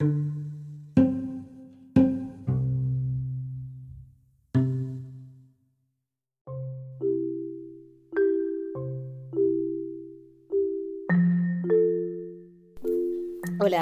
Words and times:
Hola 0.00 0.22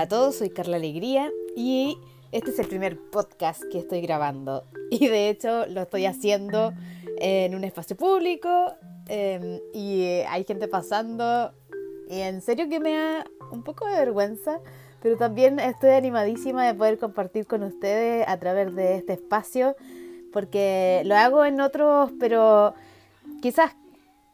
a 0.00 0.08
todos, 0.08 0.37
soy 0.37 0.48
Carla 0.48 0.76
Alegría 0.76 1.30
y 1.54 1.98
este 2.33 2.48
es 2.48 2.59
el 2.61 2.67
primer 2.67 2.98
podcast 3.11 3.62
que 3.71 3.80
estoy 3.80 4.01
grabando. 4.01 4.64
Y 4.89 5.09
de 5.09 5.29
hecho 5.29 5.67
lo 5.67 5.83
estoy 5.83 6.07
haciendo 6.07 6.73
en 7.19 7.55
un 7.55 7.62
espacio 7.64 7.95
público 7.95 8.75
em, 9.09 9.61
y 9.75 10.01
eh, 10.05 10.27
hay 10.27 10.45
gente 10.45 10.67
pasando. 10.67 11.53
Y 12.09 12.21
en 12.21 12.41
serio 12.41 12.71
que 12.71 12.80
me 12.80 12.95
da 12.95 13.27
un 13.53 13.62
poco 13.62 13.87
de 13.87 13.96
vergüenza, 13.96 14.62
pero 15.07 15.18
también 15.18 15.61
estoy 15.61 15.91
animadísima 15.91 16.66
de 16.66 16.75
poder 16.75 16.98
compartir 16.98 17.46
con 17.46 17.62
ustedes 17.62 18.27
a 18.27 18.38
través 18.38 18.74
de 18.74 18.96
este 18.96 19.12
espacio, 19.12 19.77
porque 20.32 21.02
lo 21.05 21.15
hago 21.15 21.45
en 21.45 21.60
otros, 21.60 22.10
pero 22.19 22.74
quizás 23.41 23.77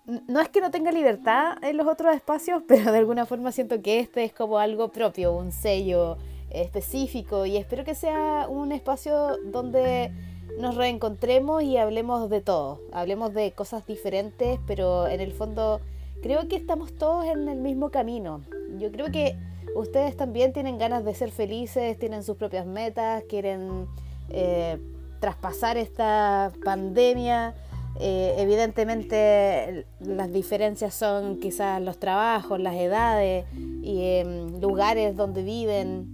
no 0.06 0.40
es 0.40 0.48
que 0.48 0.62
no 0.62 0.70
tenga 0.70 0.90
libertad 0.90 1.62
en 1.62 1.76
los 1.76 1.86
otros 1.86 2.14
espacios, 2.16 2.62
pero 2.68 2.90
de 2.90 2.96
alguna 2.96 3.26
forma 3.26 3.52
siento 3.52 3.82
que 3.82 4.00
este 4.00 4.24
es 4.24 4.32
como 4.32 4.58
algo 4.58 4.88
propio, 4.88 5.36
un 5.36 5.52
sello 5.52 6.16
específico 6.48 7.44
y 7.44 7.58
espero 7.58 7.84
que 7.84 7.94
sea 7.94 8.46
un 8.48 8.72
espacio 8.72 9.36
donde 9.44 10.10
nos 10.58 10.76
reencontremos 10.76 11.62
y 11.64 11.76
hablemos 11.76 12.30
de 12.30 12.40
todo, 12.40 12.80
hablemos 12.92 13.34
de 13.34 13.52
cosas 13.52 13.86
diferentes, 13.86 14.58
pero 14.66 15.06
en 15.06 15.20
el 15.20 15.32
fondo 15.32 15.82
creo 16.22 16.48
que 16.48 16.56
estamos 16.56 16.94
todos 16.94 17.26
en 17.26 17.46
el 17.50 17.58
mismo 17.58 17.90
camino. 17.90 18.40
Yo 18.78 18.90
creo 18.90 19.10
que 19.12 19.36
ustedes 19.74 20.16
también 20.16 20.52
tienen 20.52 20.78
ganas 20.78 21.04
de 21.04 21.14
ser 21.14 21.30
felices, 21.30 21.98
tienen 21.98 22.22
sus 22.22 22.36
propias 22.36 22.66
metas, 22.66 23.24
quieren 23.28 23.86
eh, 24.28 24.78
traspasar 25.20 25.76
esta 25.76 26.52
pandemia. 26.64 27.54
Eh, 28.00 28.34
evidentemente 28.38 29.86
las 30.00 30.32
diferencias 30.32 30.94
son 30.94 31.38
quizás 31.40 31.80
los 31.82 31.98
trabajos, 31.98 32.58
las 32.58 32.74
edades 32.74 33.44
y 33.54 34.02
em, 34.02 34.60
lugares 34.60 35.14
donde 35.14 35.42
viven, 35.42 36.08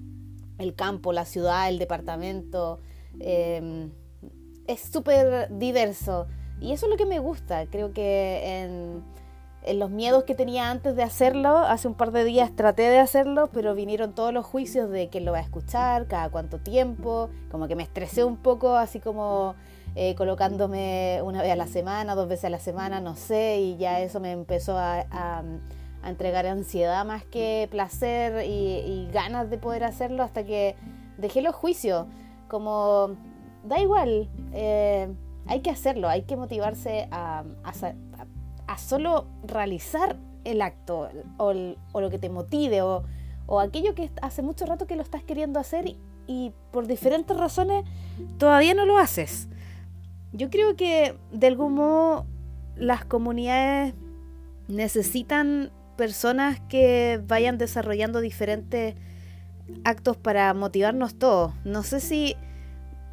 el 0.58 0.74
campo, 0.74 1.12
la 1.12 1.24
ciudad, 1.24 1.68
el 1.68 1.78
departamento. 1.78 2.80
Em, 3.20 3.90
es 4.66 4.80
súper 4.80 5.48
diverso 5.56 6.26
y 6.60 6.72
eso 6.72 6.86
es 6.86 6.90
lo 6.90 6.96
que 6.96 7.06
me 7.06 7.18
gusta. 7.18 7.66
Creo 7.66 7.92
que 7.92 8.62
en, 8.62 9.02
en, 9.02 9.02
los 9.74 9.90
miedos 9.90 10.24
que 10.24 10.34
tenía 10.34 10.70
antes 10.70 10.96
de 10.96 11.02
hacerlo, 11.02 11.58
hace 11.58 11.88
un 11.88 11.94
par 11.94 12.12
de 12.12 12.24
días 12.24 12.54
traté 12.54 12.82
de 12.82 12.98
hacerlo, 12.98 13.48
pero 13.52 13.74
vinieron 13.74 14.14
todos 14.14 14.32
los 14.32 14.44
juicios 14.44 14.90
de 14.90 15.08
quién 15.08 15.24
lo 15.24 15.32
va 15.32 15.38
a 15.38 15.42
escuchar, 15.42 16.06
cada 16.06 16.30
cuánto 16.30 16.58
tiempo, 16.58 17.30
como 17.50 17.68
que 17.68 17.76
me 17.76 17.82
estresé 17.82 18.24
un 18.24 18.36
poco, 18.36 18.76
así 18.76 19.00
como 19.00 19.54
eh, 19.94 20.14
colocándome 20.14 21.20
una 21.24 21.42
vez 21.42 21.52
a 21.52 21.56
la 21.56 21.66
semana, 21.66 22.14
dos 22.14 22.28
veces 22.28 22.44
a 22.44 22.50
la 22.50 22.60
semana, 22.60 23.00
no 23.00 23.16
sé, 23.16 23.58
y 23.58 23.76
ya 23.78 24.00
eso 24.00 24.20
me 24.20 24.32
empezó 24.32 24.76
a, 24.78 25.04
a, 25.10 25.42
entregar 26.04 26.46
ansiedad 26.46 27.04
más 27.04 27.24
que 27.24 27.66
placer 27.70 28.44
y, 28.46 29.08
ganas 29.12 29.50
de 29.50 29.58
poder 29.58 29.84
hacerlo 29.84 30.22
hasta 30.22 30.44
que 30.44 30.76
dejé 31.16 31.42
los 31.42 31.54
juicios, 31.54 32.06
como 32.46 33.16
da 33.64 33.80
igual, 33.80 34.28
eh, 34.52 35.08
hay 35.46 35.60
que 35.60 35.70
hacerlo, 35.70 36.08
hay 36.08 36.22
que 36.22 36.36
motivarse 36.36 37.08
a, 37.10 37.42
a, 37.64 37.72
solo 38.76 39.26
realizar 39.44 40.16
el 40.44 40.60
acto 40.60 41.08
o, 41.38 41.52
lo 41.52 42.10
que 42.10 42.18
te 42.18 42.28
motive 42.28 42.82
o, 42.82 43.04
o, 43.46 43.60
aquello 43.60 43.94
que 43.94 44.10
hace 44.20 44.42
mucho 44.42 44.66
rato 44.66 44.86
que 44.86 44.96
lo 44.96 45.02
estás 45.02 45.22
queriendo 45.22 45.58
hacer 45.58 45.86
y, 45.86 45.96
y 46.26 46.52
por 46.70 46.86
diferentes 46.86 47.36
razones 47.36 47.84
todavía 48.36 48.74
no 48.74 48.84
lo 48.84 48.98
haces. 48.98 49.48
Yo 50.32 50.50
creo 50.50 50.76
que 50.76 51.16
de 51.32 51.46
algún 51.46 51.74
modo 51.74 52.26
las 52.76 53.04
comunidades 53.04 53.94
necesitan 54.68 55.70
personas 55.96 56.60
que 56.68 57.20
vayan 57.26 57.58
desarrollando 57.58 58.20
diferentes 58.20 58.94
actos 59.84 60.16
para 60.16 60.52
motivarnos 60.54 61.18
todos. 61.18 61.52
No 61.64 61.82
sé 61.82 62.00
si 62.00 62.36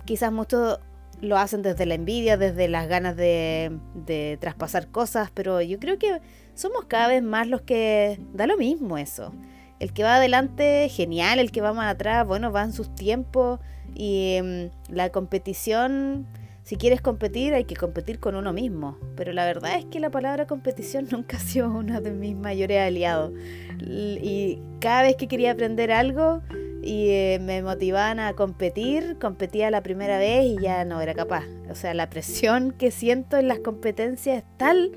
quizás 0.06 0.32
muchos 0.32 0.80
lo 1.26 1.38
hacen 1.38 1.62
desde 1.62 1.86
la 1.86 1.96
envidia, 1.96 2.38
desde 2.38 2.68
las 2.68 2.88
ganas 2.88 3.16
de, 3.16 4.38
traspasar 4.40 4.88
cosas, 4.88 5.32
pero 5.34 5.62
yo 5.62 5.80
creo 5.80 5.98
que 5.98 6.20
somos 6.54 6.86
cada 6.86 7.08
vez 7.08 7.24
más 7.24 7.48
los 7.48 7.62
que 7.62 8.20
da 8.34 8.48
lo 8.48 8.58
mismo 8.58 8.98
eso. 8.98 9.34
El 9.80 9.92
que 9.92 10.04
va 10.04 10.16
adelante, 10.16 10.88
genial, 10.90 11.40
el 11.40 11.52
que 11.52 11.62
va 11.62 11.74
más 11.74 11.94
atrás, 11.94 12.26
bueno, 12.26 12.52
va 12.52 12.64
en 12.64 12.72
sus 12.72 12.94
tiempos 12.96 13.60
y 13.94 14.40
mm, 14.42 14.94
la 14.94 15.10
competición 15.10 16.26
si 16.66 16.78
quieres 16.78 17.00
competir 17.00 17.54
hay 17.54 17.66
que 17.66 17.76
competir 17.76 18.20
con 18.20 18.36
uno 18.36 18.52
mismo, 18.52 18.98
pero 19.16 19.34
la 19.34 19.46
verdad 19.46 19.78
es 19.78 19.86
que 19.86 20.00
la 20.00 20.10
palabra 20.10 20.48
competición 20.48 21.08
nunca 21.12 21.38
ha 21.38 21.40
sido 21.40 21.70
uno 21.70 22.02
de 22.02 22.12
mis 22.12 22.36
mayores 22.36 22.82
aliados. 22.82 23.32
Y 23.80 24.60
cada 24.80 25.04
vez 25.04 25.16
que 25.16 25.28
quería 25.28 25.52
aprender 25.52 25.92
algo 25.92 26.42
y 26.86 27.10
eh, 27.10 27.40
me 27.42 27.64
motivaban 27.64 28.20
a 28.20 28.34
competir, 28.34 29.18
competía 29.20 29.72
la 29.72 29.82
primera 29.82 30.20
vez 30.20 30.46
y 30.46 30.62
ya 30.62 30.86
no 30.86 31.02
era 31.02 31.16
capaz. 31.16 31.46
O 31.68 31.74
sea, 31.74 31.96
la 31.96 32.12
presión 32.12 32.72
que 32.72 32.92
siento 32.92 33.38
en 33.38 33.48
las 33.48 33.60
competencias 33.60 34.38
es 34.38 34.44
tal 34.58 34.92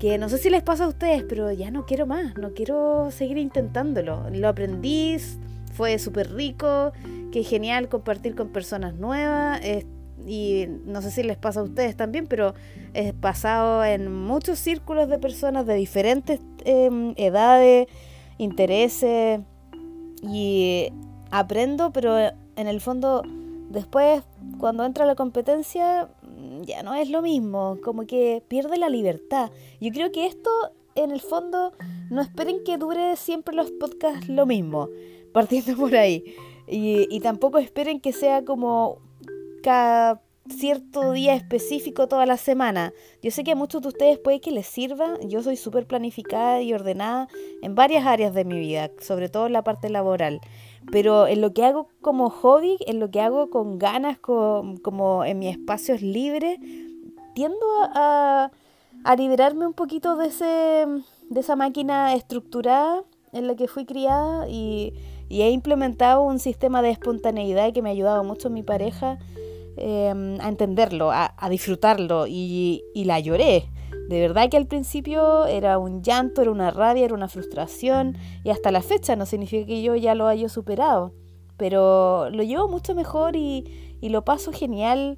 que 0.00 0.18
no 0.18 0.28
sé 0.28 0.38
si 0.38 0.50
les 0.50 0.64
pasa 0.64 0.84
a 0.84 0.88
ustedes, 0.88 1.24
pero 1.28 1.52
ya 1.52 1.70
no 1.70 1.86
quiero 1.86 2.04
más, 2.06 2.36
no 2.36 2.52
quiero 2.52 3.12
seguir 3.12 3.38
intentándolo. 3.38 4.28
Lo 4.30 4.48
aprendí, 4.48 5.16
fue 5.72 6.00
súper 6.00 6.32
rico, 6.32 6.92
qué 7.30 7.44
genial 7.44 7.88
compartir 7.88 8.34
con 8.34 8.48
personas 8.48 8.94
nuevas 8.94 9.60
y 10.26 10.66
no 10.84 11.00
sé 11.00 11.12
si 11.12 11.22
les 11.22 11.36
pasa 11.36 11.60
a 11.60 11.62
ustedes 11.62 11.96
también, 11.96 12.26
pero 12.26 12.54
he 12.92 13.12
pasado 13.12 13.84
en 13.84 14.12
muchos 14.12 14.58
círculos 14.58 15.08
de 15.08 15.20
personas 15.20 15.64
de 15.64 15.74
diferentes 15.74 16.40
em, 16.64 17.14
edades, 17.16 17.86
intereses 18.36 19.40
y 20.28 20.88
aprendo, 21.30 21.92
pero 21.92 22.18
en 22.18 22.68
el 22.68 22.80
fondo 22.80 23.22
después 23.70 24.22
cuando 24.58 24.84
entra 24.84 25.04
la 25.06 25.14
competencia 25.14 26.08
ya 26.62 26.82
no 26.82 26.94
es 26.94 27.10
lo 27.10 27.22
mismo, 27.22 27.78
como 27.82 28.06
que 28.06 28.42
pierde 28.48 28.78
la 28.78 28.88
libertad. 28.88 29.50
Yo 29.80 29.90
creo 29.90 30.12
que 30.12 30.26
esto 30.26 30.50
en 30.94 31.10
el 31.10 31.20
fondo 31.20 31.72
no 32.10 32.22
esperen 32.22 32.62
que 32.64 32.78
dure 32.78 33.16
siempre 33.16 33.54
los 33.54 33.70
podcasts 33.72 34.28
lo 34.28 34.46
mismo, 34.46 34.88
partiendo 35.32 35.76
por 35.76 35.94
ahí. 35.96 36.24
Y, 36.66 37.06
y 37.14 37.20
tampoco 37.20 37.58
esperen 37.58 38.00
que 38.00 38.12
sea 38.12 38.44
como 38.44 38.98
cierto 40.48 41.12
día 41.12 41.34
específico 41.34 42.06
toda 42.06 42.26
la 42.26 42.36
semana. 42.36 42.92
Yo 43.22 43.30
sé 43.30 43.44
que 43.44 43.52
a 43.52 43.56
muchos 43.56 43.82
de 43.82 43.88
ustedes 43.88 44.18
puede 44.18 44.40
que 44.40 44.50
les 44.50 44.66
sirva. 44.66 45.18
Yo 45.26 45.42
soy 45.42 45.56
súper 45.56 45.86
planificada 45.86 46.60
y 46.60 46.72
ordenada 46.74 47.28
en 47.62 47.74
varias 47.74 48.06
áreas 48.06 48.34
de 48.34 48.44
mi 48.44 48.58
vida, 48.58 48.90
sobre 49.00 49.28
todo 49.28 49.46
en 49.46 49.52
la 49.52 49.64
parte 49.64 49.88
laboral. 49.88 50.40
Pero 50.90 51.26
en 51.26 51.40
lo 51.40 51.54
que 51.54 51.64
hago 51.64 51.88
como 52.00 52.28
hobby, 52.30 52.76
en 52.86 53.00
lo 53.00 53.10
que 53.10 53.20
hago 53.20 53.48
con 53.48 53.78
ganas, 53.78 54.18
como 54.18 55.24
en 55.24 55.38
mis 55.38 55.52
espacios 55.52 56.02
libres, 56.02 56.58
tiendo 57.34 57.66
a, 57.94 58.50
a 59.04 59.16
liberarme 59.16 59.66
un 59.66 59.74
poquito 59.74 60.16
de, 60.16 60.26
esa 60.26 61.56
máquina 61.56 62.14
estructurada 62.14 63.04
en 63.32 63.46
la 63.46 63.54
que 63.54 63.68
fui 63.68 63.84
criada 63.84 64.48
y, 64.48 64.94
he 65.30 65.50
implementado 65.50 66.22
un 66.22 66.38
sistema 66.38 66.80
de 66.80 66.90
espontaneidad 66.90 67.72
que 67.72 67.82
me 67.82 67.88
ha 67.88 67.92
ayudado 67.92 68.22
mucho 68.22 68.50
mi 68.50 68.62
pareja 68.62 69.18
Em, 69.76 70.40
a 70.40 70.48
entenderlo, 70.48 71.10
a, 71.10 71.34
disfrutarlo 71.50 72.26
y, 72.28 72.82
la 72.94 73.18
lloré. 73.18 73.70
De 74.08 74.20
verdad 74.20 74.48
que 74.48 74.56
al 74.56 74.66
principio 74.66 75.46
era 75.46 75.78
un 75.78 76.02
llanto, 76.02 76.42
era 76.42 76.50
una 76.50 76.70
rabia, 76.70 77.04
era 77.04 77.14
una 77.14 77.28
frustración 77.28 78.16
y 78.44 78.50
hasta 78.50 78.70
la 78.70 78.82
fecha 78.82 79.16
no 79.16 79.26
significa 79.26 79.66
que 79.66 79.82
yo 79.82 79.96
ya 79.96 80.14
lo 80.14 80.26
haya 80.26 80.48
superado, 80.48 81.12
pero 81.56 82.28
lo 82.30 82.42
llevo 82.42 82.68
mucho 82.68 82.94
mejor 82.94 83.36
y, 83.36 83.64
lo 84.02 84.22
paso 84.22 84.52
genial 84.52 85.16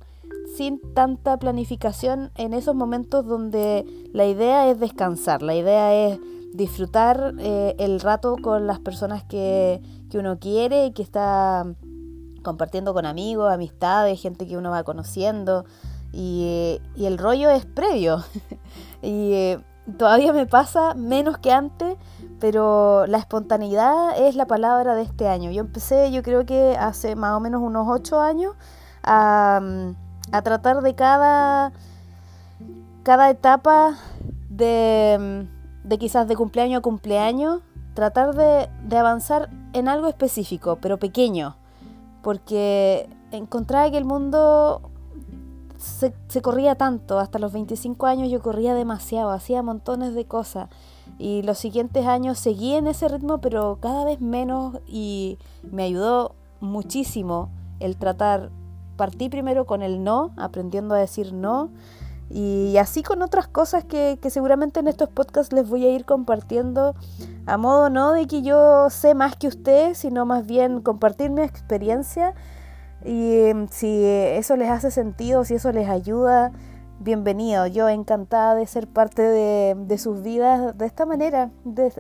sin 0.56 0.80
tanta 0.94 1.40
planificación 1.40 2.30
en 2.36 2.54
esos 2.54 2.76
momentos 2.76 3.26
donde 3.26 3.84
la 4.12 4.26
idea 4.26 4.70
es 4.70 4.78
descansar, 4.78 5.42
la 5.42 5.56
idea 5.56 5.92
es 5.92 6.20
disfrutar 6.54 7.34
eh, 7.40 7.74
el 7.80 7.98
rato 7.98 8.36
con 8.40 8.68
las 8.68 8.78
personas 8.78 9.24
que, 9.24 9.82
que 10.08 10.18
uno 10.18 10.38
quiere 10.38 10.86
y 10.86 10.92
que 10.92 11.02
está 11.02 11.66
compartiendo 12.46 12.94
con 12.94 13.06
amigos, 13.06 13.52
amistades, 13.52 14.22
gente 14.22 14.46
que 14.46 14.56
uno 14.56 14.70
va 14.70 14.84
conociendo. 14.84 15.64
Y, 16.12 16.80
el 16.96 17.18
rollo 17.18 17.50
es 17.50 17.66
previo. 17.66 18.24
y 19.02 19.32
eh, 19.32 19.64
todavía 19.98 20.32
me 20.32 20.46
pasa 20.46 20.94
menos 20.94 21.38
que 21.38 21.50
antes, 21.50 21.96
pero 22.38 23.04
la 23.08 23.18
espontaneidad 23.18 24.16
es 24.16 24.36
la 24.36 24.46
palabra 24.46 24.94
de 24.94 25.02
este 25.02 25.28
año. 25.28 25.50
Yo 25.50 25.60
empecé, 25.60 26.12
yo 26.12 26.22
creo 26.22 26.46
que 26.46 26.76
hace 26.78 27.16
más 27.16 27.32
o 27.36 27.40
menos 27.40 27.60
unos 27.60 27.86
ocho 27.88 28.20
años, 28.20 28.54
a, 29.02 29.60
tratar 30.44 30.82
de 30.82 30.94
cada, 30.94 31.72
cada 33.02 33.28
etapa 33.28 33.96
de, 34.48 35.48
de 35.82 35.98
quizás 35.98 36.28
de 36.28 36.36
cumpleaños 36.36 36.78
a 36.78 36.82
cumpleaños 36.82 37.62
tratar 37.94 38.34
de 38.34 38.96
avanzar 38.96 39.48
en 39.72 39.88
algo 39.88 40.06
específico, 40.08 40.78
pero 40.80 40.98
pequeño, 40.98 41.56
porque 42.26 43.08
encontraba 43.30 43.88
que 43.88 43.98
el 43.98 44.04
mundo 44.04 44.90
se, 45.78 46.12
corría 46.42 46.74
tanto, 46.74 47.20
hasta 47.20 47.38
los 47.38 47.52
25 47.52 48.04
años 48.06 48.28
yo 48.32 48.42
corría 48.42 48.74
demasiado, 48.74 49.30
hacía 49.30 49.62
montones 49.62 50.12
de 50.12 50.24
cosas. 50.24 50.68
Y 51.20 51.42
los 51.42 51.56
siguientes 51.56 52.04
años 52.04 52.40
seguí 52.40 52.74
en 52.74 52.88
ese 52.88 53.06
ritmo, 53.06 53.38
pero 53.38 53.78
cada 53.80 54.04
vez 54.04 54.20
menos 54.20 54.80
y 54.88 55.38
me 55.70 55.84
ayudó 55.84 56.34
muchísimo 56.58 57.48
el 57.78 57.96
tratar, 57.96 58.50
partí 58.96 59.28
primero 59.28 59.64
con 59.64 59.82
el 59.82 60.02
no, 60.02 60.32
aprendiendo 60.36 60.96
a 60.96 60.98
decir 60.98 61.32
no 61.32 61.70
y 62.28 62.76
así 62.78 63.02
con 63.02 63.22
otras 63.22 63.46
cosas 63.46 63.84
que, 63.84 64.18
seguramente 64.28 64.80
en 64.80 64.88
estos 64.88 65.08
podcasts 65.08 65.52
les 65.52 65.68
voy 65.68 65.86
a 65.86 65.90
ir 65.90 66.04
compartiendo 66.04 66.94
a 67.46 67.56
modo 67.56 67.88
no 67.88 68.12
de 68.12 68.26
que 68.26 68.42
yo 68.42 68.90
sé 68.90 69.14
más 69.14 69.36
que 69.36 69.46
ustedes, 69.46 69.98
sino 69.98 70.26
más 70.26 70.44
bien 70.44 70.80
compartir 70.80 71.30
mi 71.30 71.42
experiencia. 71.42 72.34
Y 73.04 73.42
em, 73.42 73.68
si 73.68 74.04
eso 74.04 74.56
les 74.56 74.70
hace 74.70 74.90
sentido, 74.90 75.44
si 75.44 75.54
eso 75.54 75.70
les 75.70 75.88
ayuda, 75.88 76.50
bienvenido. 76.98 77.66
Yo 77.68 77.88
encantada 77.88 78.56
de 78.56 78.66
ser 78.66 78.88
parte 78.88 79.22
de, 79.22 79.98
sus 79.98 80.22
vidas 80.22 80.76
de 80.76 80.86
esta 80.86 81.06
manera, 81.06 81.50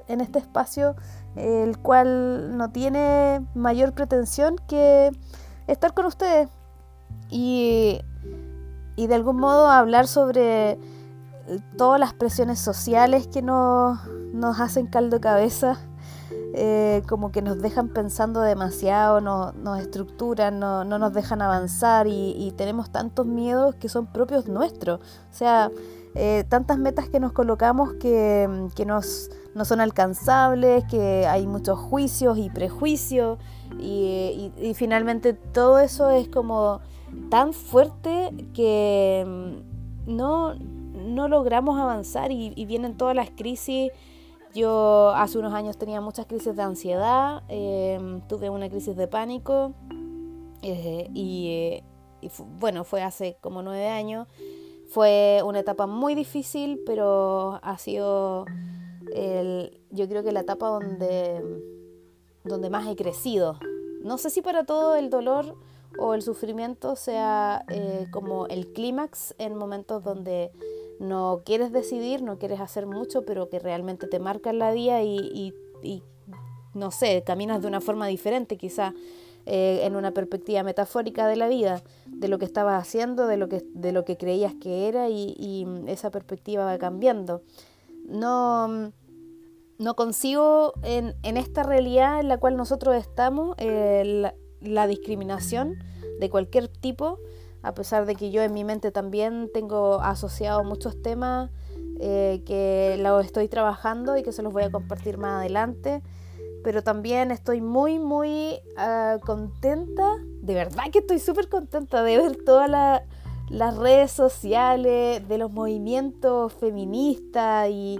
en 0.08 0.20
este 0.20 0.38
espacio, 0.40 0.96
el 1.36 1.78
cual 1.78 2.56
no 2.56 2.70
tiene 2.70 3.46
mayor 3.54 3.92
pretensión 3.92 4.56
que 4.66 5.12
estar 5.68 5.94
con 5.94 6.06
ustedes. 6.06 6.48
Y, 7.30 8.00
y 8.96 9.06
de 9.06 9.14
algún 9.14 9.36
modo 9.36 9.68
hablar 9.68 10.06
sobre 10.06 10.78
todas 11.76 12.00
las 12.00 12.12
presiones 12.12 12.58
sociales 12.58 13.28
que 13.28 13.42
nos, 13.42 14.00
nos 14.32 14.58
hacen 14.58 14.86
caldo 14.86 15.20
cabeza 15.20 15.78
eh, 16.58 17.02
como 17.06 17.32
que 17.32 17.42
nos 17.42 17.60
dejan 17.60 17.88
pensando 17.90 18.40
demasiado, 18.40 19.20
no, 19.20 19.52
nos 19.52 19.78
estructuran, 19.78 20.58
no, 20.58 20.84
no, 20.84 20.98
nos 20.98 21.12
dejan 21.12 21.42
avanzar 21.42 22.06
y, 22.06 22.50
tenemos 22.56 22.90
tantos 22.90 23.26
miedos 23.26 23.74
que 23.74 23.90
son 23.90 24.06
propios 24.06 24.48
nuestros. 24.48 25.00
O 25.00 25.34
sea, 25.34 25.70
eh, 26.14 26.44
tantas 26.48 26.78
metas 26.78 27.10
que 27.10 27.20
nos 27.20 27.32
colocamos 27.32 27.92
que, 28.00 28.68
que 28.74 28.86
nos, 28.86 29.28
no 29.54 29.66
son 29.66 29.80
alcanzables, 29.80 30.84
que 30.84 31.26
hay 31.26 31.46
muchos 31.46 31.78
juicios 31.78 32.38
y 32.38 32.48
prejuicios 32.48 33.38
y, 33.78 34.50
y, 34.56 34.72
finalmente 34.72 35.34
todo 35.34 35.78
eso 35.78 36.08
es 36.08 36.26
como 36.28 36.80
tan 37.30 37.52
fuerte 37.52 38.32
que 38.54 39.24
mm, 39.26 40.14
no, 40.16 40.54
no 40.54 41.28
logramos 41.28 41.78
avanzar 41.78 42.30
y 42.32 42.64
vienen 42.66 42.96
todas 42.96 43.14
las 43.14 43.30
crisis 43.30 43.92
yo 44.56 45.12
hace 45.14 45.38
unos 45.38 45.52
años 45.52 45.76
tenía 45.76 46.00
muchas 46.00 46.24
crisis 46.24 46.56
de 46.56 46.62
ansiedad, 46.62 47.42
em, 47.48 48.22
tuve 48.22 48.48
una 48.48 48.70
crisis 48.70 48.96
de 48.96 49.06
pánico 49.06 49.74
eh, 50.62 51.10
y, 51.12 51.82
bueno, 52.58 52.82
fue 52.84 53.02
hace 53.02 53.36
como 53.42 53.60
nueve 53.60 53.86
años. 53.88 54.26
Fue 54.88 55.42
una 55.44 55.58
etapa 55.58 55.86
muy 55.86 56.14
difícil, 56.14 56.80
pero 56.86 57.60
ha 57.62 57.76
sido 57.76 58.46
el, 59.12 59.78
yo 59.90 60.08
creo 60.08 60.22
que 60.22 60.32
la 60.32 60.40
etapa 60.40 60.68
donde, 60.68 61.42
donde 62.42 62.70
más 62.70 62.88
he 62.88 62.96
crecido. 62.96 63.58
No 64.02 64.16
sé 64.16 64.30
si 64.30 64.40
para 64.40 64.64
todo 64.64 64.96
el 64.96 65.10
dolor 65.10 65.54
o 65.98 66.14
el 66.14 66.22
sufrimiento 66.22 66.96
sea 66.96 67.64
eh, 67.68 68.06
como 68.10 68.46
el 68.46 68.72
clímax 68.72 69.34
en 69.38 69.56
momentos 69.56 70.04
donde 70.04 70.50
no 70.98 71.42
quieres 71.44 71.72
decidir, 71.72 72.22
no 72.22 72.38
quieres 72.38 72.60
hacer 72.60 72.86
mucho, 72.86 73.24
pero 73.24 73.48
que 73.48 73.58
realmente 73.58 74.06
te 74.06 74.18
marcan 74.18 74.58
la 74.58 74.72
vida 74.72 75.02
y, 75.02 75.52
no 76.74 76.90
sé, 76.90 77.22
caminas 77.24 77.62
de 77.62 77.68
una 77.68 77.80
forma 77.80 78.06
diferente 78.06 78.56
quizá 78.56 78.94
eh, 79.46 79.80
en 79.84 79.96
una 79.96 80.10
perspectiva 80.10 80.62
metafórica 80.62 81.26
de 81.26 81.36
la 81.36 81.48
vida, 81.48 81.82
de 82.06 82.28
lo 82.28 82.38
que 82.38 82.44
estabas 82.44 82.80
haciendo, 82.80 83.26
de 83.26 83.36
lo 83.36 83.48
que, 83.48 83.62
de 83.74 83.92
lo 83.92 84.04
que 84.04 84.16
creías 84.16 84.54
que 84.54 84.88
era 84.88 85.08
y, 85.08 85.66
esa 85.86 86.10
perspectiva 86.10 86.64
va 86.64 86.78
cambiando. 86.78 87.42
No, 88.08 88.92
no 89.78 89.96
consigo 89.96 90.74
en, 90.82 91.14
esta 91.22 91.62
realidad 91.62 92.20
en 92.20 92.28
la 92.28 92.38
cual 92.38 92.56
nosotros 92.56 92.94
estamos 92.96 93.54
eh, 93.58 94.32
discriminación 94.60 95.78
de 96.18 96.30
cualquier 96.30 96.68
tipo 96.68 97.18
a 97.66 97.74
pesar 97.74 98.06
de 98.06 98.14
que 98.14 98.30
yo 98.30 98.42
en 98.42 98.54
mi 98.54 98.62
mente 98.62 98.92
también 98.92 99.50
tengo 99.52 100.00
asociado 100.00 100.62
muchos 100.62 101.02
temas 101.02 101.50
eh, 101.98 102.44
que 102.46 102.96
los 103.00 103.24
estoy 103.24 103.48
trabajando 103.48 104.16
y 104.16 104.22
que 104.22 104.30
se 104.30 104.44
los 104.44 104.52
voy 104.52 104.62
a 104.62 104.70
compartir 104.70 105.18
más 105.18 105.40
adelante. 105.40 106.00
Pero 106.62 106.82
también 106.82 107.32
estoy 107.32 107.60
muy, 107.60 107.98
muy 107.98 108.60
ah, 108.76 109.18
contenta, 109.20 110.14
de 110.42 110.54
verdad 110.54 110.84
que 110.92 111.00
estoy 111.00 111.18
súper 111.18 111.48
contenta 111.48 112.04
de 112.04 112.16
ver 112.16 112.36
todas 112.44 113.02
las 113.50 113.76
redes 113.76 114.12
sociales, 114.12 115.26
de 115.26 115.38
los 115.38 115.50
movimientos 115.50 116.52
feministas 116.52 117.68
y 117.68 117.98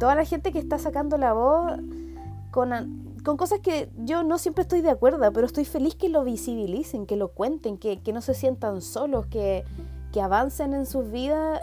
toda 0.00 0.14
la 0.14 0.24
gente 0.24 0.52
que 0.52 0.58
está 0.58 0.78
sacando 0.78 1.18
la 1.18 1.34
voz 1.34 1.72
con 2.50 3.11
con 3.24 3.36
cosas 3.36 3.60
que 3.60 3.88
yo 3.96 4.22
no 4.24 4.38
siempre 4.38 4.62
estoy 4.62 4.80
de 4.80 4.90
acuerdo, 4.90 5.32
pero 5.32 5.46
estoy 5.46 5.64
feliz 5.64 5.94
que 5.94 6.08
lo 6.08 6.24
visibilicen, 6.24 7.06
que 7.06 7.16
lo 7.16 7.28
cuenten, 7.28 7.78
que, 7.78 8.00
no 8.12 8.20
se 8.20 8.34
sientan 8.34 8.82
solos, 8.82 9.26
que, 9.26 9.64
avancen 10.20 10.74
en 10.74 10.86
sus 10.86 11.10
vidas 11.10 11.62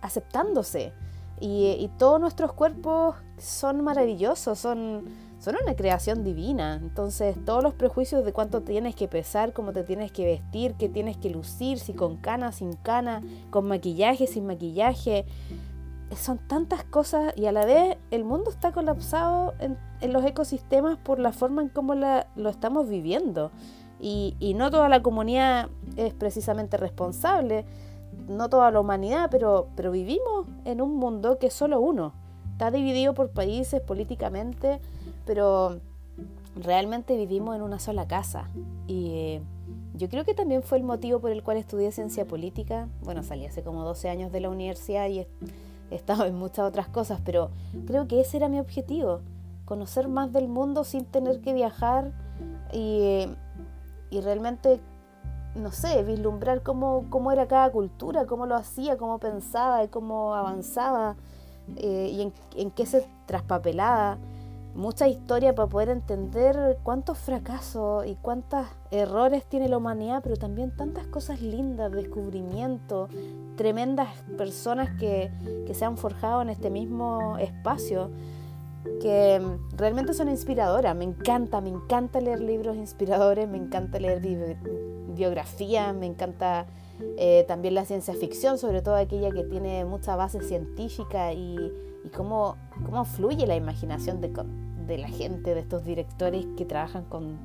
aceptándose. 0.00 0.92
Y, 1.40 1.90
todos 1.98 2.20
nuestros 2.20 2.52
cuerpos 2.52 3.16
son 3.38 3.82
maravillosos, 3.82 4.58
son, 4.58 5.04
son 5.38 5.56
una 5.62 5.74
creación 5.74 6.24
divina. 6.24 6.76
Entonces 6.80 7.36
todos 7.44 7.62
los 7.62 7.74
prejuicios 7.74 8.24
de 8.24 8.32
cuánto 8.32 8.62
tienes 8.62 8.94
que 8.94 9.08
pesar, 9.08 9.52
cómo 9.52 9.72
te 9.72 9.82
tienes 9.82 10.12
que 10.12 10.24
vestir, 10.24 10.74
qué 10.74 10.88
tienes 10.88 11.16
que 11.16 11.28
lucir, 11.28 11.78
si 11.78 11.92
con 11.92 12.16
cana, 12.16 12.52
sin 12.52 12.72
cana, 12.74 13.22
con 13.50 13.66
maquillaje, 13.66 14.26
sin 14.26 14.46
maquillaje, 14.46 15.26
son 16.14 16.38
tantas 16.38 16.84
cosas 16.84 17.32
y 17.36 17.46
a 17.46 17.52
la 17.52 17.64
vez 17.64 17.96
el 18.10 18.24
mundo 18.24 18.50
está 18.50 18.72
colapsado 18.72 19.54
en, 19.58 19.76
los 20.12 20.24
ecosistemas 20.24 20.98
por 20.98 21.18
la 21.18 21.32
forma 21.32 21.62
en 21.62 21.68
cómo 21.68 21.94
lo 21.94 22.48
estamos 22.48 22.88
viviendo. 22.88 23.50
Y, 23.98 24.54
no 24.56 24.70
toda 24.70 24.88
la 24.88 25.02
comunidad 25.02 25.68
es 25.96 26.12
precisamente 26.12 26.76
responsable, 26.76 27.64
no 28.28 28.48
toda 28.48 28.70
la 28.70 28.80
humanidad, 28.80 29.28
pero, 29.30 29.68
pero 29.74 29.90
vivimos 29.90 30.46
en 30.64 30.80
un 30.80 30.96
mundo 30.96 31.38
que 31.38 31.46
es 31.46 31.54
solo 31.54 31.80
uno. 31.80 32.12
Está 32.52 32.70
dividido 32.70 33.14
por 33.14 33.30
países 33.30 33.80
políticamente, 33.80 34.80
pero 35.24 35.80
realmente 36.56 37.16
vivimos 37.16 37.56
en 37.56 37.62
una 37.62 37.78
sola 37.78 38.06
casa. 38.06 38.48
Y 38.86 39.10
eh, 39.10 39.42
yo 39.94 40.08
creo 40.08 40.24
que 40.24 40.34
también 40.34 40.62
fue 40.62 40.78
el 40.78 40.84
motivo 40.84 41.20
por 41.20 41.30
el 41.30 41.42
cual 41.42 41.56
estudié 41.56 41.90
ciencia 41.90 42.26
política. 42.26 42.88
Bueno, 43.02 43.22
salí 43.22 43.46
hace 43.46 43.62
como 43.62 43.82
12 43.82 44.08
años 44.08 44.32
de 44.32 44.40
la 44.40 44.50
universidad 44.50 45.08
y 45.08 45.26
he 45.90 45.94
estado 45.94 46.24
en 46.24 46.34
muchas 46.34 46.66
otras 46.66 46.88
cosas, 46.88 47.20
pero 47.24 47.50
creo 47.86 48.06
que 48.08 48.20
ese 48.20 48.36
era 48.36 48.48
mi 48.48 48.58
objetivo, 48.58 49.20
conocer 49.64 50.08
más 50.08 50.32
del 50.32 50.48
mundo 50.48 50.84
sin 50.84 51.04
tener 51.04 51.40
que 51.40 51.52
viajar 51.52 52.12
y, 52.72 53.26
y 54.10 54.20
realmente, 54.20 54.80
no 55.54 55.70
sé, 55.72 56.02
vislumbrar 56.02 56.62
cómo, 56.62 57.06
cómo, 57.10 57.32
era 57.32 57.46
cada 57.46 57.70
cultura, 57.70 58.26
cómo 58.26 58.46
lo 58.46 58.54
hacía, 58.54 58.96
cómo 58.96 59.18
pensaba, 59.18 59.86
cómo 59.88 60.34
avanzaba 60.34 61.16
eh, 61.76 62.10
y 62.12 62.22
en, 62.22 62.32
en 62.56 62.70
qué 62.70 62.86
se 62.86 63.08
traspapelaba 63.26 64.18
mucha 64.76 65.08
historia 65.08 65.54
para 65.54 65.68
poder 65.68 65.88
entender 65.88 66.78
cuántos 66.82 67.18
fracasos 67.18 68.06
y 68.06 68.14
cuántos 68.16 68.66
errores 68.90 69.44
tiene 69.46 69.68
la 69.68 69.78
humanidad, 69.78 70.20
pero 70.22 70.36
también 70.36 70.76
tantas 70.76 71.06
cosas 71.06 71.40
lindas, 71.40 71.90
descubrimientos, 71.92 73.10
tremendas 73.56 74.08
personas 74.36 74.90
que, 74.98 75.30
se 75.72 75.84
han 75.84 75.96
forjado 75.96 76.42
en 76.42 76.50
este 76.50 76.70
mismo 76.70 77.38
espacio, 77.38 78.10
que 79.00 79.42
realmente 79.76 80.14
son 80.14 80.28
inspiradoras. 80.28 80.94
Me 80.94 81.04
encanta, 81.04 81.60
me 81.60 81.70
encanta 81.70 82.20
leer 82.20 82.40
libros 82.40 82.76
inspiradores, 82.76 83.48
me 83.48 83.56
encanta 83.56 83.98
leer 83.98 84.20
biografías, 85.08 85.94
me 85.94 86.06
encanta 86.06 86.66
eh, 87.18 87.44
también 87.48 87.74
la 87.74 87.84
ciencia 87.84 88.14
ficción, 88.14 88.58
sobre 88.58 88.82
todo 88.82 88.94
aquella 88.94 89.30
que 89.30 89.44
tiene 89.44 89.84
mucha 89.84 90.16
base 90.16 90.42
científica 90.42 91.32
y, 91.32 91.72
y 92.04 92.08
cómo, 92.10 92.56
cómo 92.84 93.04
fluye 93.04 93.46
la 93.46 93.56
imaginación 93.56 94.20
de, 94.20 94.32
de 94.86 94.98
la 94.98 95.08
gente, 95.08 95.54
de 95.54 95.60
estos 95.60 95.84
directores 95.84 96.46
que 96.56 96.64
trabajan 96.64 97.04
con, 97.04 97.38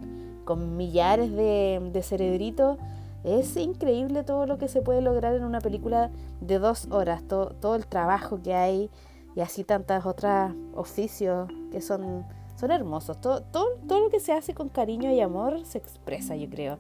con 0.46 0.78
millares 0.78 1.32
de, 1.32 1.90
de 1.92 2.04
cerebritos. 2.04 2.78
Es 3.24 3.56
increíble 3.58 4.24
todo 4.24 4.46
lo 4.46 4.58
que 4.58 4.68
se 4.68 4.82
puede 4.82 5.02
lograr 5.02 5.36
en 5.36 5.44
una 5.44 5.62
película 5.62 6.10
de 6.40 6.58
dos 6.60 6.88
horas, 6.90 7.24
todo, 7.28 7.76
el 7.76 7.86
trabajo 7.86 8.42
que 8.42 8.54
hay 8.54 8.90
y 9.36 9.42
así 9.42 9.64
tantas 9.64 10.06
otras 10.06 10.54
oficios 10.74 11.50
que 11.72 11.82
son, 11.82 12.26
son 12.60 12.72
hermosos. 12.72 13.22
Todo, 13.22 13.42
todo, 13.44 13.68
todo 13.88 14.00
lo 14.00 14.10
que 14.10 14.20
se 14.20 14.34
hace 14.34 14.54
con 14.54 14.70
cariño 14.70 15.12
y 15.12 15.22
amor 15.22 15.66
se 15.66 15.78
expresa, 15.78 16.36
yo 16.36 16.50
creo. 16.50 16.80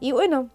Y 0.00 0.12
bueno, 0.12 0.48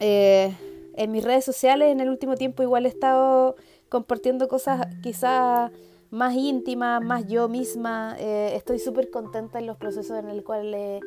eh, 0.00 0.56
en 0.94 1.10
mis 1.10 1.24
redes 1.24 1.44
sociales 1.44 1.92
en 1.92 2.00
el 2.00 2.08
último 2.08 2.36
tiempo 2.36 2.62
igual 2.62 2.86
he 2.86 2.88
estado 2.88 3.56
compartiendo 3.88 4.48
cosas 4.48 4.86
quizás 5.02 5.70
más 6.12 6.34
íntima, 6.34 7.00
más 7.00 7.26
yo 7.26 7.48
misma. 7.48 8.14
Eh, 8.18 8.54
estoy 8.54 8.78
súper 8.78 9.10
contenta 9.10 9.58
en 9.58 9.66
los 9.66 9.78
procesos 9.78 10.18
en 10.18 10.28
el 10.28 10.44
cual 10.44 10.74
eh, 10.74 11.00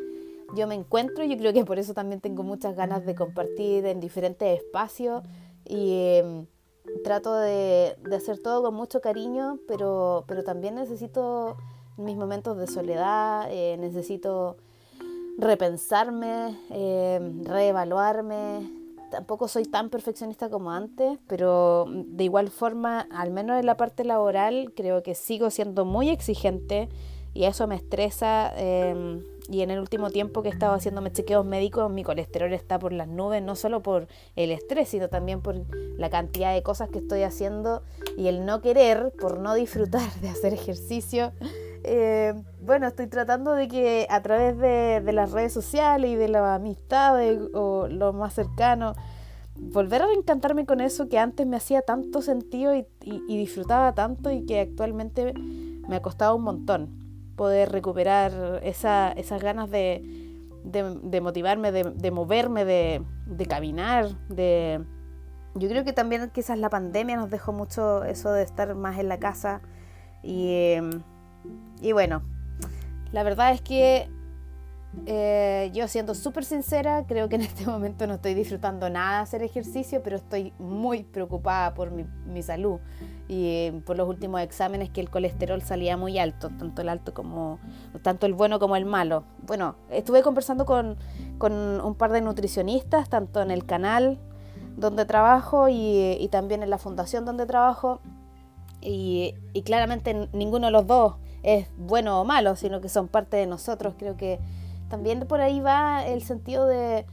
yo 0.55 0.65
me 0.67 0.73
encuentro. 0.73 1.23
Yo 1.23 1.37
creo 1.37 1.53
que 1.53 1.63
por 1.63 1.77
eso 1.77 1.93
también 1.93 2.21
tengo 2.21 2.41
muchas 2.41 2.75
ganas 2.75 3.05
de 3.05 3.13
compartir 3.13 3.85
en 3.85 3.99
diferentes 3.99 4.59
espacios 4.59 5.23
y 5.63 6.17
em, 6.17 6.47
trato 7.03 7.35
de, 7.35 7.95
de, 8.03 8.15
hacer 8.15 8.39
todo 8.39 8.63
con 8.63 8.73
mucho 8.73 8.99
cariño, 8.99 9.59
pero, 9.67 10.25
pero 10.27 10.43
también 10.43 10.73
necesito 10.73 11.55
mis 11.97 12.17
momentos 12.17 12.57
de 12.57 12.65
soledad, 12.65 13.47
eh, 13.51 13.77
necesito 13.77 14.57
repensarme, 15.37 16.57
reevaluarme, 17.43 18.84
tampoco 19.09 19.47
soy 19.47 19.65
tan 19.65 19.89
perfeccionista 19.89 20.49
como 20.49 20.71
antes, 20.71 21.17
pero 21.27 21.85
de 21.87 22.23
igual 22.23 22.49
forma, 22.49 23.07
al 23.11 23.31
menos 23.31 23.59
en 23.59 23.65
la 23.65 23.77
parte 23.77 24.03
laboral, 24.03 24.73
creo 24.75 25.03
que 25.03 25.15
sigo 25.15 25.49
siendo 25.49 25.85
muy 25.85 26.09
exigente 26.09 26.89
y 27.33 27.43
eso 27.43 27.67
me 27.67 27.75
estresa. 27.75 28.53
Em, 28.55 29.23
y 29.49 29.61
en 29.61 29.69
el 29.69 29.79
último 29.79 30.09
tiempo 30.09 30.41
que 30.41 30.49
he 30.49 30.51
estado 30.51 30.73
haciéndome 30.73 31.11
chequeos 31.11 31.45
médicos, 31.45 31.91
mi 31.91 32.03
colesterol 32.03 32.51
está 32.53 32.79
por 32.79 32.93
las 32.93 33.07
nubes, 33.07 33.43
no 33.43 33.55
solo 33.55 33.81
por 33.83 34.07
el 34.35 34.51
estrés, 34.51 34.89
sino 34.89 35.09
también 35.09 35.41
por 35.41 35.55
la 35.97 36.09
cantidad 36.09 36.53
de 36.53 36.63
cosas 36.63 36.89
que 36.89 36.99
estoy 36.99 37.21
haciendo 37.23 37.83
y 38.17 38.27
el 38.27 38.45
no 38.45 38.61
querer, 38.61 39.13
por 39.19 39.39
no 39.39 39.53
disfrutar 39.53 40.09
de 40.21 40.29
hacer 40.29 40.53
ejercicio. 40.53 41.33
Eh, 41.87 42.33
bueno, 42.61 42.87
estoy 42.87 43.07
tratando 43.07 43.53
de 43.53 43.67
que 43.67 44.07
a 44.09 44.21
través 44.21 44.57
de, 44.57 45.01
las 45.13 45.31
redes 45.31 45.53
sociales 45.53 46.09
y 46.09 46.15
de 46.15 46.27
la 46.27 46.55
amistad 46.55 47.15
o 47.53 47.87
lo 47.87 48.11
más 48.11 48.33
cercano, 48.33 48.95
volver 49.55 50.01
a 50.01 50.07
reencantarme 50.07 50.65
con 50.65 50.81
eso 50.81 51.07
que 51.07 51.19
antes 51.19 51.45
me 51.45 51.57
hacía 51.57 51.81
tanto 51.81 52.21
sentido 52.21 52.75
y, 52.75 52.87
disfrutaba 53.27 53.93
tanto 53.93 54.31
y 54.31 54.45
que 54.45 54.61
actualmente 54.61 55.33
me 55.35 55.95
ha 55.95 56.01
costado 56.01 56.35
un 56.35 56.43
montón 56.43 56.89
poder 57.35 57.71
recuperar 57.71 58.61
esa, 58.63 59.11
esas 59.11 59.41
ganas 59.41 59.69
de, 59.69 60.01
motivarme, 61.21 61.71
de, 61.71 62.11
moverme, 62.11 62.65
de, 62.65 63.45
caminar, 63.47 64.07
de... 64.29 64.83
Yo 65.53 65.69
creo 65.69 65.85
que 65.85 65.93
también 65.93 66.31
quizás 66.33 66.57
la 66.57 66.69
pandemia 66.69 67.15
nos 67.15 67.29
dejó 67.29 67.53
mucho 67.53 68.03
eso 68.03 68.33
de 68.33 68.43
estar 68.43 68.73
más 68.73 68.97
en 68.97 69.07
la 69.07 69.19
casa 69.19 69.61
y... 70.23 70.73
Em, 70.73 71.03
y 71.81 71.91
bueno, 71.91 72.23
la 73.11 73.23
verdad 73.23 73.51
es 73.51 73.61
que 73.61 74.09
eh, 75.05 75.71
yo 75.73 75.87
siendo 75.87 76.15
súper 76.15 76.45
sincera, 76.45 77.05
creo 77.05 77.27
que 77.27 77.35
en 77.35 77.41
este 77.41 77.65
momento 77.67 78.07
no 78.07 78.15
estoy 78.15 78.33
disfrutando 78.33 78.89
nada 78.89 79.21
hacer 79.21 79.43
ejercicio, 79.43 80.01
pero 80.03 80.15
estoy 80.15 80.53
muy 80.57 81.03
preocupada 81.03 81.73
por 81.73 81.91
mi, 81.91 82.05
mi 82.25 82.41
salud 82.41 82.79
y 83.27 83.45
eh, 83.47 83.81
por 83.85 83.97
los 83.97 84.07
últimos 84.07 84.41
exámenes 84.41 84.89
que 84.89 85.01
el 85.01 85.09
colesterol 85.09 85.61
salía 85.61 85.97
muy 85.97 86.17
alto, 86.17 86.49
tanto 86.57 86.81
el 86.81 86.89
alto 86.89 87.13
como 87.13 87.59
tanto 88.03 88.25
el 88.25 88.33
bueno 88.33 88.59
como 88.59 88.75
el 88.75 88.85
malo. 88.85 89.23
Bueno, 89.45 89.75
estuve 89.89 90.21
conversando 90.21 90.65
con, 90.65 90.97
con 91.37 91.53
un 91.53 91.95
par 91.95 92.11
de 92.11 92.21
nutricionistas, 92.21 93.09
tanto 93.09 93.41
en 93.41 93.51
el 93.51 93.65
canal 93.65 94.19
donde 94.77 95.05
trabajo 95.05 95.69
y, 95.69 96.17
y 96.19 96.27
también 96.29 96.63
en 96.63 96.69
la 96.69 96.77
fundación 96.77 97.25
donde 97.25 97.45
trabajo, 97.45 98.01
y 98.87 99.33
claramente 99.63 100.29
ninguno 100.31 100.67
de 100.67 100.71
los 100.71 100.85
dos 100.85 101.15
es 101.45 101.67
bueno 101.77 102.19
o 102.19 102.25
malo, 102.25 102.55
sino 102.55 102.81
que 102.81 102.89
son 102.89 103.07
parte 103.07 103.37
de 103.37 103.45
nosotros. 103.45 103.93
Creo 103.97 104.17
que 104.17 104.39
también 104.89 105.27
por 105.27 105.41
ahí 105.41 105.61
va 105.61 106.05
el 106.05 106.23
sentido 106.23 106.65
de, 106.65 107.05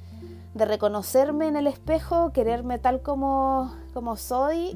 reconocerme 0.55 1.49
en 1.49 1.57
el 1.57 1.67
espejo, 1.67 2.33
quererme 2.33 2.79
tal 2.79 3.01
como, 3.01 3.73
soy 4.17 4.71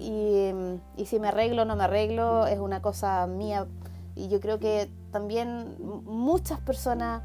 y, 0.96 1.04
si 1.04 1.18
me 1.18 1.28
arreglo 1.28 1.62
o 1.62 1.64
no 1.64 1.76
me 1.76 1.84
arreglo 1.84 2.46
es 2.46 2.58
una 2.58 2.82
cosa 2.82 3.26
mía. 3.26 3.66
Y 4.14 4.28
yo 4.28 4.40
creo 4.40 4.58
que 4.58 4.90
también 5.10 5.76
muchas 6.04 6.60
personas 6.60 7.22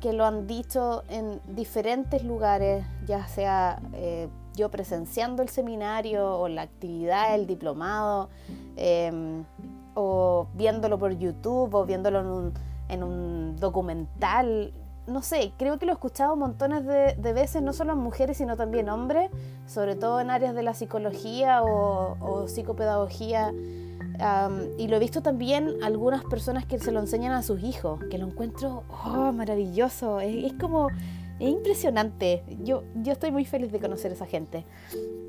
que 0.00 0.12
lo 0.12 0.24
han 0.24 0.46
dicho 0.48 1.04
en 1.08 1.40
diferentes 1.54 2.24
lugares, 2.24 2.84
ya 3.06 3.26
sea 3.28 3.80
eh, 3.92 4.28
yo 4.54 4.68
presenciando 4.70 5.42
el 5.42 5.48
seminario 5.48 6.38
o 6.38 6.48
la 6.48 6.62
actividad, 6.62 7.34
el 7.34 7.46
diplomado, 7.46 8.28
em, 8.76 9.44
o 9.94 10.46
viéndolo 10.54 10.98
por 10.98 11.12
YouTube 11.12 11.74
o 11.74 11.84
viéndolo 11.84 12.20
en 12.20 12.26
un, 12.26 12.52
en 12.88 13.02
un 13.02 13.56
documental. 13.56 14.72
No 15.06 15.22
sé, 15.22 15.52
creo 15.58 15.78
que 15.78 15.86
lo 15.86 15.92
he 15.92 15.94
escuchado 15.94 16.36
montones 16.36 16.86
de, 16.86 17.32
veces, 17.32 17.60
no 17.60 17.72
solo 17.72 17.92
en 17.92 17.98
mujeres, 17.98 18.36
sino 18.36 18.56
también 18.56 18.88
hombres, 18.88 19.30
sobre 19.66 19.96
todo 19.96 20.20
en 20.20 20.30
áreas 20.30 20.54
de 20.54 20.62
la 20.62 20.74
psicología 20.74 21.62
o, 21.62 22.46
psicopedagogía. 22.46 23.52
y 24.78 24.88
lo 24.88 24.96
he 24.96 24.98
visto 25.00 25.20
también 25.20 25.74
algunas 25.82 26.22
personas 26.24 26.66
que 26.66 26.78
se 26.78 26.92
lo 26.92 27.00
enseñan 27.00 27.32
a 27.32 27.42
sus 27.42 27.62
hijos, 27.64 28.00
que 28.10 28.18
lo 28.18 28.26
encuentro 28.26 28.84
oh, 29.04 29.32
maravilloso. 29.32 30.20
Es, 30.20 30.52
como, 30.52 30.88
es 31.40 31.48
impresionante. 31.48 32.44
Yo, 32.62 32.84
yo 32.94 33.12
estoy 33.12 33.32
muy 33.32 33.44
feliz 33.44 33.72
de 33.72 33.80
conocer 33.80 34.12
a 34.12 34.14
esa 34.14 34.26
gente 34.26 34.64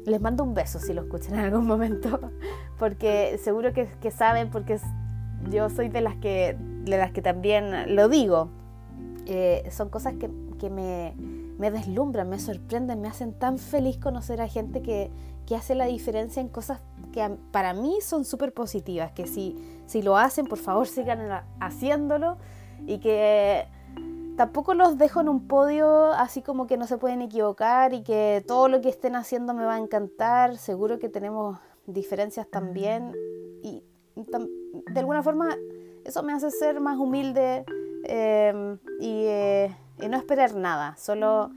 les 0.05 0.21
mando 0.21 0.43
un 0.43 0.53
beso 0.53 0.79
si 0.79 0.93
lo 0.93 1.03
escuchan 1.03 1.35
en 1.35 1.39
algún 1.41 1.65
momento, 1.65 2.19
porque 2.79 3.39
seguro 3.41 3.71
que, 3.73 4.11
saben, 4.11 4.49
porque 4.49 4.79
yo 5.49 5.69
soy 5.69 5.89
de 5.89 6.01
las 6.01 6.15
que, 6.15 6.57
de 6.59 6.97
las 6.97 7.11
que 7.11 7.21
también 7.21 7.95
lo 7.95 8.09
digo. 8.09 8.49
Eh, 9.25 9.69
son 9.71 9.89
cosas 9.89 10.15
que, 10.15 10.27
me, 10.69 11.13
me, 11.57 11.71
deslumbran, 11.71 12.29
me 12.29 12.39
sorprenden, 12.39 12.99
me 13.01 13.07
hacen 13.07 13.33
tan 13.33 13.57
feliz 13.57 13.97
conocer 13.97 14.41
a 14.41 14.47
gente 14.47 14.81
que, 14.81 15.11
que 15.45 15.55
hace 15.55 15.75
la 15.75 15.85
diferencia 15.85 16.41
en 16.41 16.49
cosas 16.49 16.81
que 17.13 17.37
para 17.51 17.73
mí 17.73 17.99
son 18.01 18.25
súper 18.25 18.53
positivas, 18.53 19.11
que 19.11 19.27
si, 19.27 19.55
si 19.85 20.01
lo 20.01 20.17
hacen, 20.17 20.45
por 20.45 20.57
favor 20.57 20.87
sigan 20.87 21.19
haciéndolo 21.59 22.37
y 22.85 22.97
que 22.99 23.65
tampoco 24.35 24.73
los 24.73 24.97
dejo 24.97 25.21
en 25.21 25.29
un 25.29 25.47
podio 25.47 26.07
así 26.13 26.41
como 26.41 26.67
que 26.67 26.77
no 26.77 26.87
se 26.87 26.97
pueden 26.97 27.21
equivocar 27.21 27.93
y 27.93 28.03
que 28.03 28.43
todo 28.47 28.67
lo 28.67 28.81
que 28.81 28.89
estén 28.89 29.15
haciendo 29.15 29.53
me 29.53 29.65
va 29.65 29.75
a 29.75 29.79
encantar. 29.79 30.57
Seguro 30.57 30.99
que 30.99 31.09
tenemos 31.09 31.59
diferencias 31.85 32.47
también 32.49 33.13
y 33.61 33.83
de 34.15 34.99
alguna 34.99 35.23
forma 35.23 35.55
eso 36.05 36.23
me 36.23 36.33
hace 36.33 36.51
ser 36.51 36.79
más 36.79 36.97
humilde 36.97 37.65
em, 38.03 38.77
eh, 39.01 39.75
y, 39.99 40.07
no 40.07 40.17
esperar 40.17 40.55
nada, 40.55 40.95
solo 40.97 41.51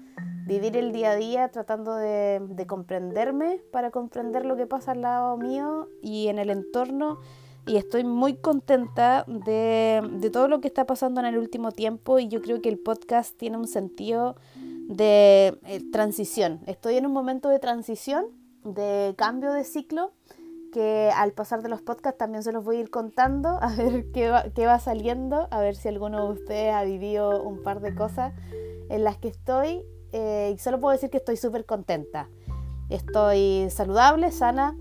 vivir 0.47 0.77
el 0.77 0.93
día 0.93 1.13
a 1.13 1.17
día 1.17 1.49
tratando 1.49 1.95
de, 1.97 2.41
de 2.41 2.67
comprenderme 2.67 3.61
para 3.73 3.91
comprender 3.91 4.45
lo 4.45 4.57
que 4.57 4.67
pasa 4.67 4.93
al 4.93 5.03
lado 5.03 5.37
mío 5.37 5.89
y 6.01 6.29
en 6.29 6.39
el 6.39 6.51
entorno 6.51 7.19
y 7.67 7.77
estoy 7.77 8.05
muy 8.05 8.37
contenta 8.37 9.25
de, 9.27 10.31
todo 10.33 10.47
lo 10.47 10.61
que 10.61 10.69
está 10.69 10.87
pasando 10.87 11.21
en 11.21 11.27
el 11.27 11.37
último 11.37 11.73
tiempo 11.73 12.21
y 12.21 12.29
yo 12.29 12.41
creo 12.41 12.63
que 12.63 12.69
el 12.69 12.79
podcast 12.79 13.37
tiene 13.37 13.57
un 13.57 13.67
sentido 13.67 14.37
de 14.55 15.59
eh, 15.65 15.83
transición. 15.91 16.61
Estoy 16.67 16.97
en 16.97 17.07
un 17.07 17.13
momento 17.13 17.49
de 17.49 17.59
transición, 17.59 18.27
de 18.63 19.15
cambio 19.19 19.53
de 19.53 19.65
ciclo, 19.65 20.13
que 20.73 21.11
al 21.15 21.33
pasar 21.33 21.63
de 21.63 21.69
los 21.69 21.83
podcasts 21.83 22.19
también 22.19 22.45
se 22.45 22.53
los 22.53 22.65
voy 22.65 22.77
a 22.77 22.81
ir 22.81 22.91
contando, 22.91 23.49
a 23.61 23.75
ver 23.75 24.13
qué 24.13 24.29
va, 24.31 24.79
saliendo, 24.79 25.49
a 25.51 25.61
ver 25.61 25.75
si 25.75 25.89
alguno 25.89 26.25
de 26.25 26.33
ustedes 26.35 26.73
ha 26.73 26.85
vivido 26.85 27.43
un 27.43 27.65
par 27.65 27.81
de 27.81 27.97
cosas 27.97 28.33
en 28.89 29.03
las 29.03 29.19
que 29.19 29.29
estoy. 29.29 29.83
Eh, 30.13 30.53
y 30.55 30.59
solo 30.59 30.79
puedo 30.79 30.93
decir 30.93 31.11
que 31.11 31.17
estoy 31.17 31.37
súper 31.37 31.67
contenta. 31.67 32.29
Estoy 32.89 33.67
saludable, 33.71 34.31
sana, 34.31 34.77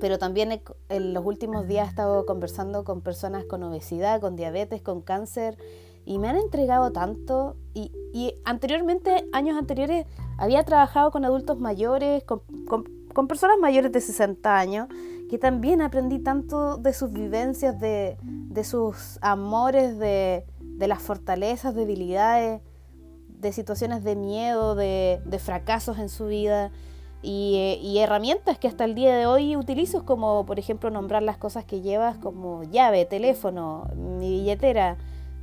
pero 0.00 0.18
también 0.18 0.62
en 0.88 1.14
los 1.14 1.24
últimos 1.24 1.68
días 1.68 1.86
he 1.86 1.90
estado 1.90 2.24
conversando 2.26 2.84
con 2.84 3.02
personas 3.02 3.44
con 3.44 3.62
obesidad, 3.62 4.20
con 4.20 4.34
diabetes, 4.34 4.80
con 4.80 5.02
cáncer, 5.02 5.58
y 6.06 6.18
me 6.18 6.28
han 6.28 6.36
entregado 6.36 6.90
tanto. 6.90 7.56
Y, 7.74 8.34
anteriormente, 8.44 9.28
años 9.32 9.56
anteriores, 9.56 10.06
había 10.38 10.64
trabajado 10.64 11.10
con 11.10 11.24
adultos 11.24 11.60
mayores, 11.60 12.24
con, 12.24 12.40
personas 13.28 13.58
mayores 13.60 13.92
de 13.92 14.00
60 14.00 14.58
años, 14.58 14.88
que 15.28 15.38
también 15.38 15.82
aprendí 15.82 16.18
tanto 16.18 16.78
de 16.78 16.92
sus 16.94 17.12
vivencias, 17.12 17.78
de, 17.78 18.16
sus 18.64 19.18
amores, 19.20 19.98
de, 19.98 20.44
las 20.78 21.02
fortalezas, 21.02 21.74
debilidades, 21.74 22.62
de 23.28 23.52
situaciones 23.52 24.02
de 24.02 24.16
miedo, 24.16 24.74
de 24.74 25.38
fracasos 25.38 25.98
en 25.98 26.08
su 26.08 26.26
vida. 26.26 26.72
Eh, 27.22 27.78
y, 27.82 27.98
herramientas 27.98 28.58
que 28.58 28.66
hasta 28.66 28.84
el 28.84 28.94
día 28.94 29.14
de 29.14 29.26
hoy 29.26 29.54
utilizo, 29.54 30.06
como 30.06 30.46
por 30.46 30.58
ejemplo 30.58 30.88
nombrar 30.90 31.22
las 31.22 31.36
cosas 31.36 31.66
que 31.66 31.82
llevas 31.82 32.16
como 32.16 32.62
llave, 32.64 33.04
teléfono, 33.04 33.90
mi 33.94 34.30
billetera, 34.30 34.96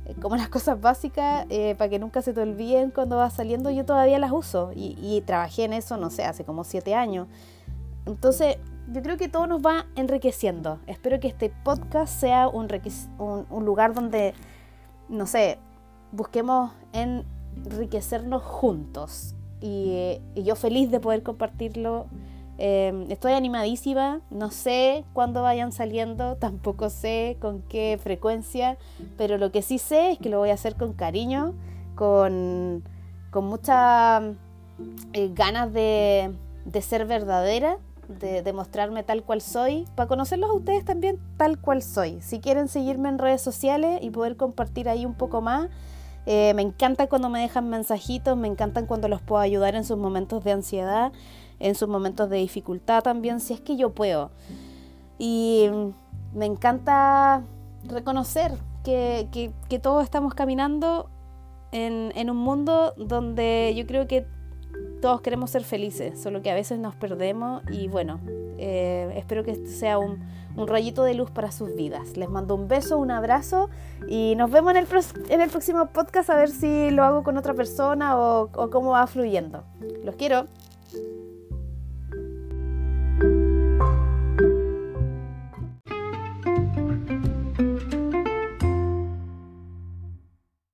eh, 0.06 0.14
como 0.20 0.36
las 0.36 0.48
cosas 0.48 0.80
básicas 0.80 1.46
eh, 1.50 1.76
para 1.78 1.88
que 1.88 2.00
nunca 2.00 2.20
se 2.20 2.32
te 2.32 2.40
olviden 2.40 2.90
cuando 2.90 3.16
vas 3.16 3.34
saliendo, 3.34 3.70
yo 3.70 3.84
todavía 3.84 4.18
las 4.18 4.32
uso 4.32 4.72
y, 4.74 5.22
trabajé 5.24 5.64
en 5.64 5.72
eso, 5.72 5.96
no 5.96 6.10
sé, 6.10 6.24
hace 6.24 6.44
como 6.44 6.64
siete 6.64 6.96
años. 6.96 7.28
Entonces, 8.06 8.56
yo 8.92 9.02
creo 9.02 9.16
que 9.16 9.28
todo 9.28 9.46
nos 9.46 9.60
va 9.60 9.86
enriqueciendo. 9.94 10.80
Espero 10.86 11.20
que 11.20 11.28
este 11.28 11.52
podcast 11.62 12.12
sea 12.20 12.48
un, 12.48 12.68
un 13.50 13.64
lugar 13.64 13.94
donde, 13.94 14.34
no 15.08 15.26
sé, 15.26 15.58
busquemos 16.10 16.72
enriquecernos 16.92 18.42
juntos, 18.42 19.34
y, 19.60 20.20
yo 20.34 20.54
feliz 20.56 20.90
de 20.90 21.00
poder 21.00 21.22
compartirlo 21.22 22.06
Eh, 22.60 23.06
estoy 23.08 23.34
animadísima, 23.34 24.20
no 24.30 24.50
sé 24.50 25.04
cuándo 25.12 25.42
vayan 25.42 25.70
saliendo, 25.70 26.34
tampoco 26.40 26.90
sé 26.90 27.36
con 27.40 27.62
qué 27.68 28.00
frecuencia, 28.02 28.76
pero 29.16 29.38
lo 29.38 29.52
que 29.52 29.62
sí 29.62 29.78
sé 29.78 30.10
es 30.10 30.18
que 30.18 30.28
lo 30.28 30.38
voy 30.38 30.50
a 30.50 30.54
hacer 30.54 30.74
con 30.74 30.92
cariño, 30.92 31.54
con, 31.94 32.82
con 33.30 33.44
muchas 33.44 34.24
eh, 35.12 35.30
ganas 35.32 35.72
de, 35.72 36.32
de 36.64 36.82
ser 36.82 37.06
verdadera 37.06 37.78
de, 38.08 38.42
demostrarme 38.42 39.02
tal 39.02 39.22
cual 39.22 39.40
soy, 39.40 39.86
para 39.94 40.08
conocerlos 40.08 40.50
a 40.50 40.54
ustedes 40.54 40.84
también 40.84 41.18
tal 41.36 41.58
cual 41.58 41.82
soy. 41.82 42.20
Si 42.20 42.40
quieren 42.40 42.68
seguirme 42.68 43.08
en 43.08 43.18
redes 43.18 43.42
sociales 43.42 44.00
y 44.02 44.10
poder 44.10 44.36
compartir 44.36 44.88
ahí 44.88 45.04
un 45.04 45.14
poco 45.14 45.40
más, 45.40 45.68
eh, 46.30 46.52
me 46.52 46.60
encanta 46.60 47.06
cuando 47.06 47.30
me 47.30 47.40
dejan 47.40 47.70
mensajitos, 47.70 48.36
me 48.36 48.48
encantan 48.48 48.84
cuando 48.84 49.08
los 49.08 49.22
puedo 49.22 49.40
ayudar 49.40 49.74
en 49.74 49.82
sus 49.86 49.96
momentos 49.96 50.44
de 50.44 50.52
ansiedad, 50.52 51.10
en 51.58 51.74
sus 51.74 51.88
momentos 51.88 52.28
de 52.28 52.36
dificultad 52.36 53.02
también, 53.02 53.40
si 53.40 53.54
es 53.54 53.62
que 53.62 53.78
yo 53.78 53.94
puedo. 53.94 54.30
Y 55.16 55.70
me 56.34 56.44
encanta 56.44 57.44
reconocer 57.82 58.52
que, 58.84 59.54
todos 59.80 60.04
estamos 60.04 60.34
caminando 60.34 61.08
en, 61.72 62.28
un 62.28 62.36
mundo 62.36 62.92
donde 62.98 63.72
yo 63.74 63.86
creo 63.86 64.06
que 64.06 64.26
todos 65.00 65.22
queremos 65.22 65.48
ser 65.48 65.64
felices, 65.64 66.20
solo 66.20 66.42
que 66.42 66.50
a 66.50 66.54
veces 66.54 66.78
nos 66.78 66.94
perdemos 66.94 67.62
y 67.72 67.88
bueno, 67.88 68.20
eh, 68.58 69.14
espero 69.16 69.44
que 69.44 69.54
sea 69.66 69.98
un, 70.58 70.68
rayito 70.68 71.04
de 71.04 71.14
luz 71.14 71.30
para 71.30 71.50
sus 71.52 71.74
vidas. 71.74 72.16
Les 72.16 72.28
mando 72.28 72.54
un 72.54 72.68
beso, 72.68 72.98
un 72.98 73.10
abrazo 73.10 73.70
y 74.08 74.34
nos 74.36 74.50
vemos 74.50 74.74
en 74.74 74.78
el, 74.78 74.86
en 75.28 75.40
el 75.40 75.50
próximo 75.50 75.86
podcast 75.86 76.30
a 76.30 76.36
ver 76.36 76.50
si 76.50 76.90
lo 76.90 77.04
hago 77.04 77.22
con 77.22 77.36
otra 77.36 77.54
persona 77.54 78.18
o, 78.18 78.50
o 78.54 78.70
cómo 78.70 78.90
va 78.90 79.06
fluyendo. 79.06 79.64
Los 80.04 80.16
quiero. 80.16 80.46